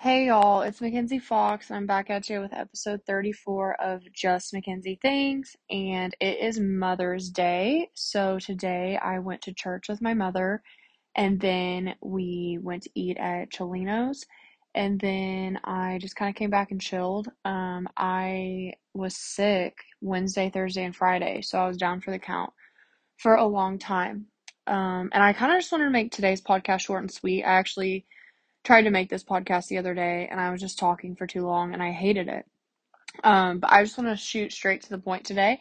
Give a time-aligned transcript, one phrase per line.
[0.00, 4.54] Hey y'all, it's MaKenzi Fox, and I'm back at you with episode 34 of Just
[4.54, 7.90] MaKenzi Things, and it is Mother's Day.
[7.94, 10.62] So today I went to church with my mother,
[11.16, 14.24] and then we went to eat at Chelino's,
[14.72, 17.26] and then I just kind of came back and chilled.
[17.44, 22.52] Um, I was sick Wednesday, Thursday, and Friday, so I was down for the count
[23.16, 24.26] for a long time.
[24.68, 27.42] Um, and I kind of just wanted to make today's podcast short and sweet.
[27.42, 28.06] I actually
[28.64, 31.46] tried to make this podcast the other day and I was just talking for too
[31.46, 32.46] long and I hated it.
[33.24, 35.58] Um, but I just want to shoot straight to the point today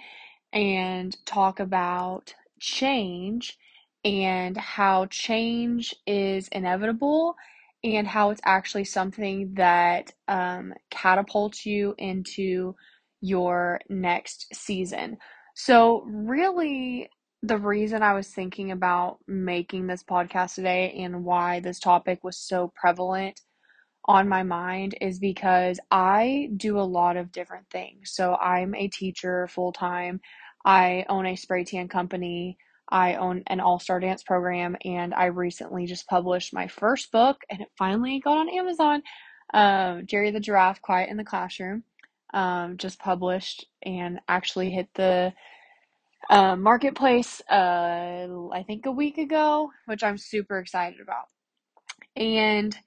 [0.54, 3.58] and talk about change
[4.04, 7.36] and how change is inevitable
[7.84, 12.76] and how it's actually something that um, catapults you into
[13.22, 15.18] your next season.
[15.56, 17.10] So, really,
[17.44, 22.38] the reason I was thinking about making this podcast today and why this topic was
[22.38, 23.40] so prevalent
[24.06, 28.12] on my mind is because I do a lot of different things.
[28.14, 30.22] So I'm a teacher full time.
[30.66, 32.58] I own a spray tan company.
[32.90, 34.78] I own an all star dance program.
[34.86, 39.04] And I recently just published my first book and it finally got on Amazon.
[39.54, 41.84] Um, Jerry the Giraffe, Quiet in the Classroom.
[42.34, 45.34] Um, just published and actually hit the
[46.30, 51.28] uh, marketplace, uh, I think a week ago, which I'm super excited about.
[52.16, 52.78] And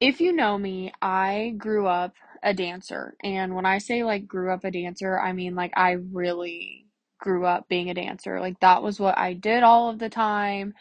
[0.00, 3.16] if you know me, I grew up a dancer.
[3.24, 6.86] And when I say like grew up a dancer, I mean like I really
[7.20, 8.40] grew up being a dancer.
[8.40, 10.74] Like that was what I did all of the time.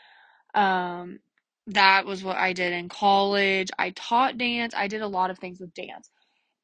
[0.55, 1.19] Um,
[1.67, 3.69] that was what I did in college.
[3.79, 4.73] I taught dance.
[4.75, 6.09] I did a lot of things with dance.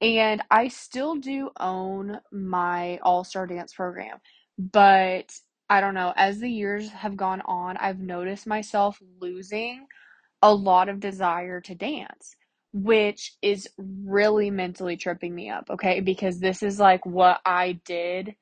[0.01, 4.17] And I still do own my all star dance program.
[4.59, 5.33] But
[5.69, 9.87] I don't know, as the years have gone on, I've noticed myself losing
[10.41, 12.35] a lot of desire to dance,
[12.73, 16.01] which is really mentally tripping me up, okay?
[16.01, 18.35] Because this is like what I did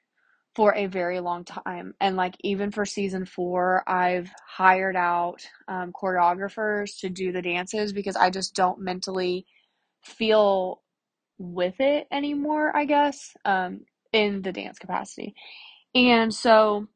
[0.55, 1.93] for a very long time.
[2.01, 7.93] And like even for season four, I've hired out um, choreographers to do the dances
[7.93, 9.45] because I just don't mentally
[10.03, 10.81] feel
[11.39, 13.81] with it anymore, I guess, um,
[14.13, 15.35] in the dance capacity.
[15.95, 16.87] And so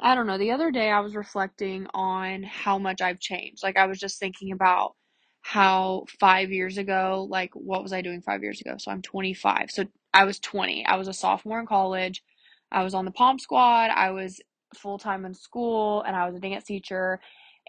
[0.00, 0.38] I don't know.
[0.38, 3.62] The other day I was reflecting on how much I've changed.
[3.62, 4.94] Like I was just thinking about
[5.42, 8.76] how five years ago, like what was I doing five years ago?
[8.78, 9.70] So I'm 25.
[9.70, 10.86] So I was 20.
[10.86, 12.22] I was a sophomore in college.
[12.72, 13.90] I was on the pom squad.
[13.90, 14.40] I was
[14.76, 17.20] full time in school and I was a dance teacher.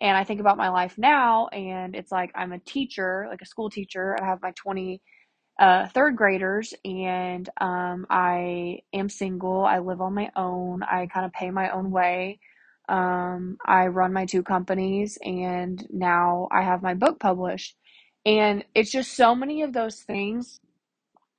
[0.02, 3.46] And I think about my life now and it's like I'm a teacher, like a
[3.48, 4.18] school teacher.
[4.22, 5.02] I have my 20
[5.62, 9.64] uh, third graders, and um, I am single.
[9.64, 10.82] I live on my own.
[10.82, 12.40] I kind of pay my own way.
[12.90, 17.78] Um, I run my two companies, and now I have my book published.
[18.26, 20.60] And it's just so many of those things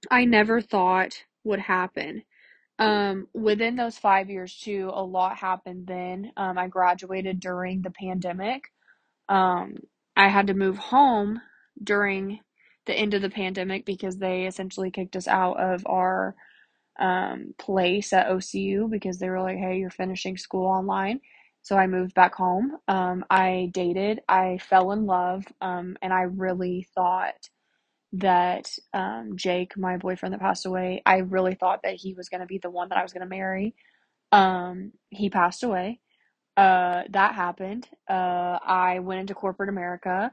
[0.08, 2.22] I never thought would happen.
[2.78, 6.30] Um, within those five years, too, a lot happened then.
[6.36, 8.70] Um, I graduated during the pandemic.
[9.28, 9.78] Um,
[10.16, 11.40] I had to move home
[11.82, 12.38] during
[12.86, 16.34] the end of the pandemic because they essentially kicked us out of our
[16.98, 21.20] um, place at OCU because they were like, hey, you're finishing school online.
[21.62, 22.78] So I moved back home.
[22.88, 27.48] Um, I dated, I fell in love, um, and I really thought
[28.14, 32.40] that um, Jake, my boyfriend that passed away, I really thought that he was going
[32.40, 33.74] to be the one that I was going to marry.
[34.32, 36.00] Um, he passed away.
[36.56, 37.88] Uh, that happened.
[38.08, 40.32] Uh, I went into corporate America.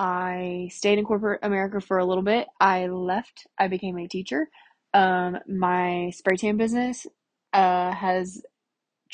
[0.00, 2.48] I stayed in corporate America for a little bit.
[2.58, 3.46] I left.
[3.58, 4.48] I became a teacher.
[4.94, 7.06] Um, my spray tan business
[7.52, 8.42] uh, has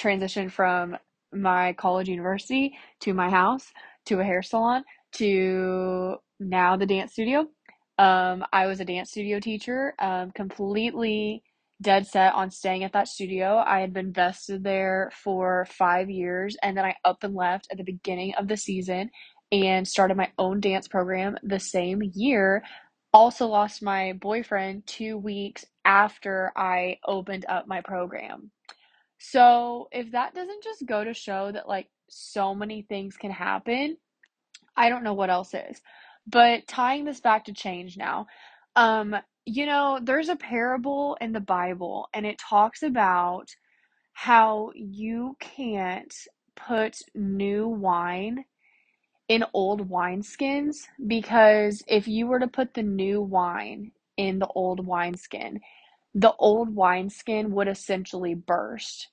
[0.01, 0.97] transitioned from
[1.33, 3.73] my college university to my house
[4.07, 7.49] to a hair salon to now the dance studio.
[7.99, 11.43] Um, I was a dance studio teacher, um, completely
[11.83, 13.57] dead set on staying at that studio.
[13.67, 17.77] I had been vested there for five years, and then I up and left at
[17.77, 19.11] the beginning of the season
[19.53, 22.63] and started my own dance program the same year.
[23.13, 28.51] Also, lost my boyfriend two weeks after I opened up my program.
[29.19, 33.97] So, if that doesn't just go to show that like so many things can happen,
[34.77, 35.81] I don't know what else is.
[36.27, 38.27] But tying this back to change now,
[38.75, 39.17] um,
[39.47, 43.49] you know, there's a parable in the Bible and it talks about
[44.13, 46.15] how you can't
[46.57, 48.45] put new wine
[49.29, 54.87] in old wineskins because if you were to put the new wine in the old
[54.87, 55.61] wineskin,
[56.15, 59.09] the old wineskin would essentially burst.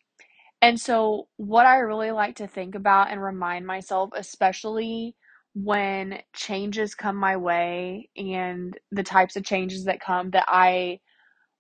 [0.62, 5.16] And so, what I really like to think about and remind myself, especially
[5.56, 11.00] when changes come my way and the types of changes that come that I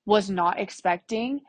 [0.05, 1.41] was not expecting,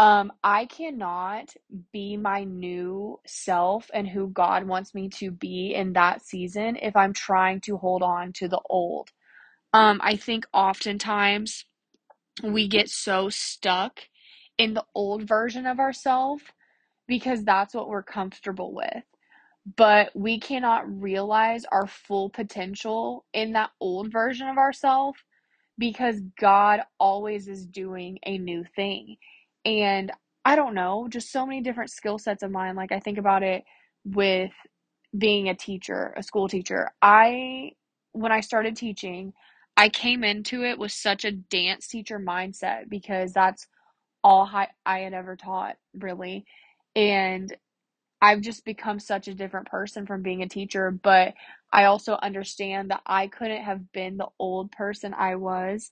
[0.00, 1.54] um, I cannot
[1.92, 6.96] be my new self and who God wants me to be in that season if
[6.96, 9.10] I'm trying to hold on to the old.
[9.74, 11.66] Um, I think oftentimes
[12.44, 14.00] we get so stuck
[14.58, 16.44] in the old version of ourselves
[17.08, 19.04] because that's what we're comfortable with.
[19.76, 25.18] But we cannot realize our full potential in that old version of ourselves
[25.78, 29.16] because God always is doing a new thing.
[29.64, 30.12] And
[30.44, 32.76] I don't know, just so many different skill sets of mine.
[32.76, 33.64] Like I think about it
[34.04, 34.52] with
[35.16, 36.90] being a teacher, a school teacher.
[37.02, 37.72] I
[38.12, 39.32] when I started teaching,
[39.76, 43.66] I came into it with such a dance teacher mindset because that's
[44.22, 44.68] all I,
[44.98, 46.44] had ever taught, really.
[46.96, 47.54] And
[48.22, 51.34] I've just become such a different person from being a teacher, but
[51.72, 55.90] I also understand that I couldn't have been the old person I was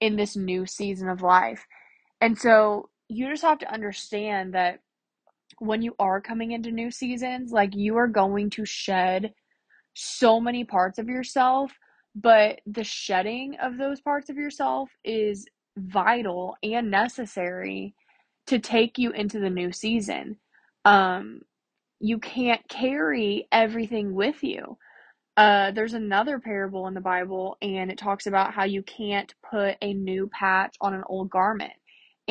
[0.00, 1.66] in this new season of life.
[2.20, 4.80] And so you just have to understand that
[5.58, 9.34] when you are coming into new seasons, like you are going to shed
[9.94, 11.72] so many parts of yourself,
[12.14, 15.46] but the shedding of those parts of yourself is
[15.76, 17.94] vital and necessary
[18.46, 20.36] to take you into the new season.
[20.84, 21.42] Um,
[22.00, 24.78] you can't carry everything with you.
[25.36, 29.76] Uh, there's another parable in the Bible, and it talks about how you can't put
[29.82, 31.72] a new patch on an old garment.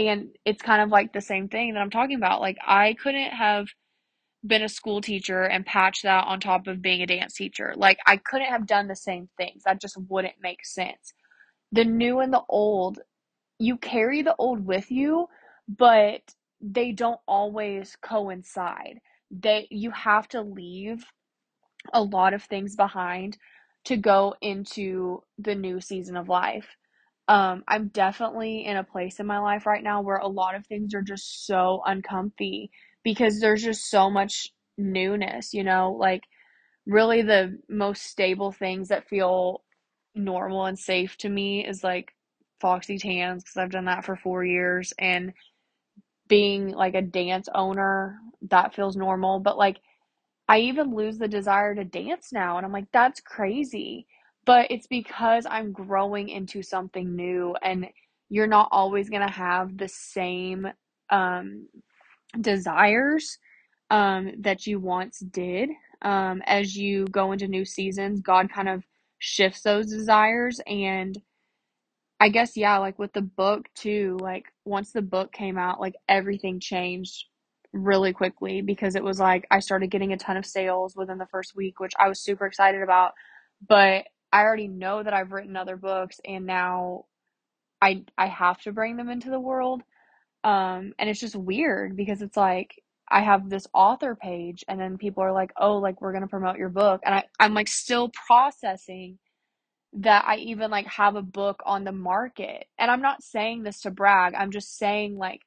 [0.08, 2.42] And it's kind of like the same thing that I'm talking about.
[2.42, 3.68] Like, I couldn't have
[4.46, 7.74] been a school teacher and patched that on top of being a dance teacher.
[7.76, 9.64] Like, I couldn't have done the same things.
[9.66, 11.14] That just wouldn't make sense.
[11.72, 13.00] The new and the old,
[13.60, 15.28] you carry the old with you,
[15.68, 16.22] but
[16.62, 19.00] they don't always coincide.
[19.32, 21.06] They you have to leave
[21.94, 23.38] a lot of things behind
[23.86, 26.68] to go into the new season of life.
[27.30, 30.68] Um, I'm definitely in a place in my life right now where a lot of
[30.68, 32.72] things are just so uncomfy
[33.06, 34.50] because there's just so much
[34.80, 36.24] newness, you know, like
[36.88, 39.64] really the most stable things that feel
[40.16, 42.12] normal and safe to me is like
[42.62, 45.34] Foxy Tans because I've done that for four years and
[46.28, 49.80] being like a dance owner that feels normal but like
[50.50, 52.58] I even lose the desire to dance now.
[52.58, 54.08] And I'm like, that's crazy.
[54.50, 57.88] But it's because I'm growing into something new, and
[58.30, 60.68] you're not always going to have the same
[61.12, 61.68] um,
[62.42, 63.38] desires
[63.92, 65.70] um, that you once did.
[66.02, 68.84] Um, as you go into new seasons, God kind of
[69.20, 71.16] shifts those desires and
[72.20, 75.96] I guess yeah, like with the book too, like once the book came out, like
[76.10, 77.26] everything changed
[77.74, 81.28] really quickly because it was like I started getting a ton of sales within the
[81.28, 83.14] first week, which I was super excited about.
[83.68, 87.06] But I already know that I've written other books and now
[87.82, 89.84] I I have to bring them into the world.
[90.44, 94.98] Um and it's just weird because it's like I have this author page and then
[94.98, 97.68] people are like, "Oh, like we're going to promote your book." And I I'm like
[97.70, 99.20] still processing
[99.94, 102.68] that I even like have a book on the market.
[102.78, 104.34] And I'm not saying this to brag.
[104.36, 105.42] I'm just saying like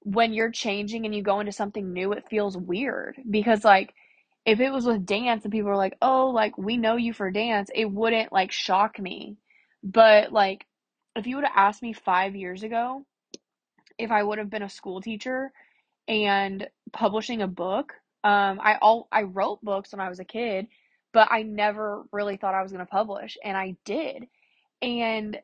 [0.00, 3.94] when you're changing and you go into something new, it feels weird because like
[4.46, 7.30] if it was with dance and people were like, "Oh, like we know you for
[7.32, 9.38] dance," it wouldn't like shock me.
[9.84, 10.66] But like
[11.16, 13.06] if you would have asked me 5 years ago
[13.98, 15.52] if I would have been a school teacher
[16.08, 20.68] and publishing a book, um I all I wrote books when I was a kid,
[21.12, 24.28] but I never really thought I was going to publish and I did.
[24.82, 25.38] And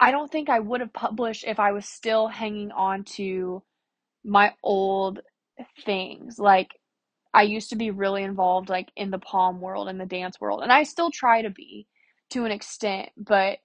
[0.00, 3.62] I don't think I would have published if I was still hanging on to
[4.24, 5.20] my old
[5.84, 6.38] things.
[6.38, 6.72] Like
[7.34, 10.62] I used to be really involved like in the pom world and the dance world,
[10.62, 11.86] and I still try to be
[12.30, 13.58] to an extent, but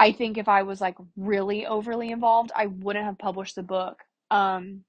[0.00, 4.00] I think if I was like really overly involved, I wouldn't have published the book.
[4.30, 4.84] Um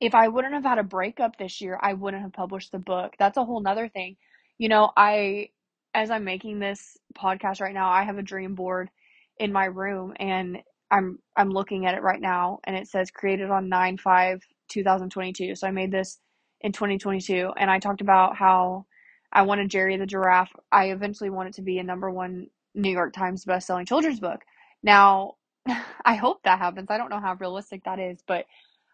[0.00, 3.14] if I wouldn't have had a breakup this year, I wouldn't have published the book.
[3.18, 4.16] That's a whole nother thing.
[4.58, 5.50] You know, I,
[5.94, 8.90] as I'm making this podcast right now, I have a dream board
[9.38, 10.58] in my room and
[10.90, 15.54] I'm, I'm looking at it right now and it says created on 9 5 2022.
[15.54, 16.18] So I made this
[16.60, 18.86] in 2022 and I talked about how
[19.32, 20.52] I wanted Jerry the Giraffe.
[20.72, 24.40] I eventually want it to be a number one New York Times best-selling children's book.
[24.82, 25.34] Now,
[26.04, 26.88] I hope that happens.
[26.90, 28.44] I don't know how realistic that is, but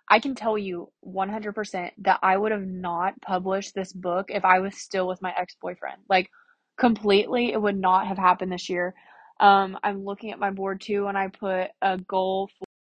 [0.08, 4.60] I can tell you 100% that I would have not published this book if I
[4.60, 6.02] was still with my ex boyfriend.
[6.08, 6.30] Like,
[6.78, 8.94] completely, it would not have happened this year.
[9.40, 12.50] Um, I'm looking at my board too, and I put a goal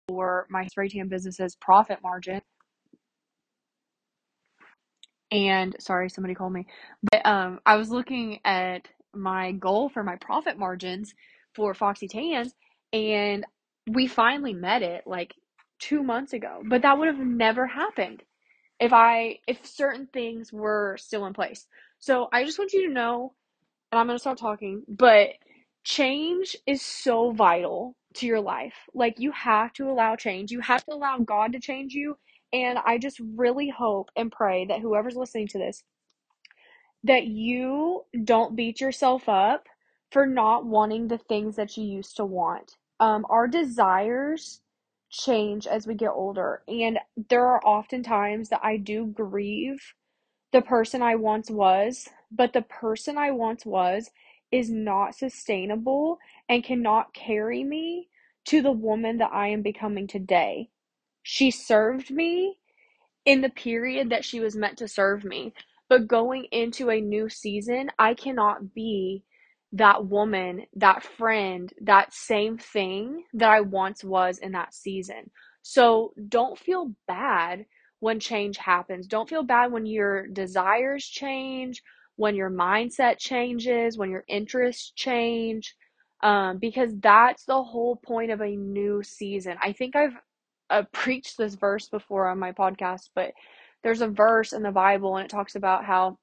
[0.08, 2.42] for my spray tan business's profit margin.
[5.32, 6.66] And sorry, somebody called me.
[7.12, 11.14] But um, I was looking at my goal for my profit margins
[11.56, 12.54] for Foxy Tans
[12.94, 13.46] and
[13.90, 15.34] we finally met it like
[15.80, 16.62] 2 months ago.
[16.66, 18.24] But that would have never happened
[18.80, 21.68] if I if certain things were still in place.
[22.00, 23.34] So I just want you to know
[23.92, 25.30] and I'm to stop talking, but
[25.84, 28.76] change is so vital to your life.
[28.94, 30.52] Like you have to allow change.
[30.52, 32.18] You have to allow God to change you.
[32.54, 35.84] And I just really hope and pray that whoever's listening to this
[37.04, 39.68] that you don't beat yourself up
[40.12, 42.76] for not wanting the things that you used to want.
[43.00, 44.62] Um, our desires
[45.10, 49.82] change as we get older, and there are often times that I do grieve
[50.52, 54.12] the person I once was, but the person I once was
[54.52, 58.10] is not sustainable and cannot carry me
[58.46, 60.70] to the woman that I am becoming today.
[61.32, 62.58] She served me
[63.24, 65.54] in the period that she was meant to serve me.
[65.88, 69.24] But going into a new season, I cannot be
[69.74, 75.30] that woman, that friend, that same thing that I once was in that season.
[75.62, 77.68] So don't feel bad
[78.00, 79.06] when change happens.
[79.06, 81.84] Don't feel bad when your desires change,
[82.16, 85.76] when your mindset changes, when your interests change,
[86.24, 89.58] um, because that's the whole point of a new season.
[89.62, 90.18] I think I've
[90.70, 93.32] uh, preached this verse before on my podcast, but
[93.84, 96.18] there's a verse in the Bible and it talks about how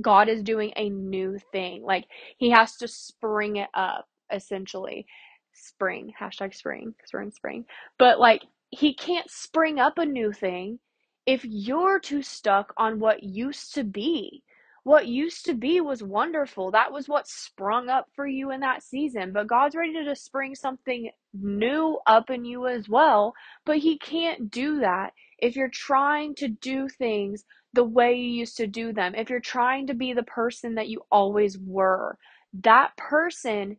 [0.00, 1.82] God is doing a new thing.
[1.82, 2.06] Like
[2.38, 5.06] he has to spring it up, essentially.
[5.52, 7.64] Spring, hashtag spring, because we're in spring.
[7.98, 10.78] But like he can't spring up a new thing
[11.26, 14.42] if you're too stuck on what used to be.
[14.88, 16.70] What used to be was wonderful.
[16.70, 19.34] That was what sprung up for you in that season.
[19.34, 23.34] But God's ready to just spring something new up in you as well.
[23.66, 28.56] But He can't do that if you're trying to do things the way you used
[28.56, 29.14] to do them.
[29.14, 32.16] If you're trying to be the person that you always were,
[32.62, 33.76] that person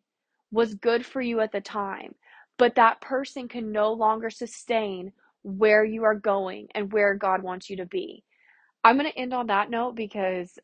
[0.51, 2.13] was good for you at the time.
[2.60, 7.68] But that person can no longer sustain where you are going and where God wants
[7.68, 8.24] you to be.
[8.84, 10.58] I'm going to end on that note because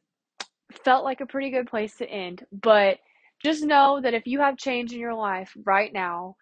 [0.72, 2.46] felt like a pretty good place to end.
[2.52, 3.00] But
[3.44, 6.36] just know that if you have change in your life right now,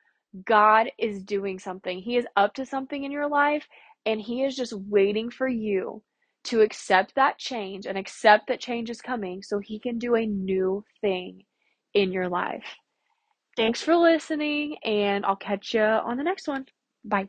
[0.45, 1.99] God is doing something.
[1.99, 3.67] He is up to something in your life,
[4.05, 6.01] and He is just waiting for you
[6.45, 10.25] to accept that change and accept that change is coming so He can do a
[10.25, 11.43] new thing
[11.93, 12.65] in your life.
[13.55, 16.65] Thanks for listening, and I'll catch you on the next one.
[17.05, 17.27] Bye.